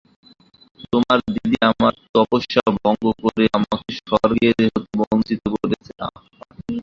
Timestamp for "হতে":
4.49-4.65